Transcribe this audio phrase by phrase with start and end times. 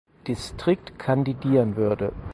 [0.25, 2.11] Distrikt kandidieren würde.